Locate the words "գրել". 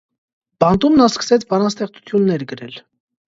2.53-2.81